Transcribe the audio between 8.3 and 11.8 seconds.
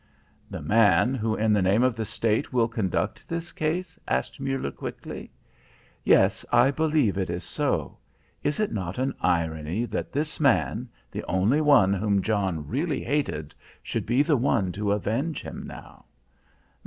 Is it not an irony that this man, the only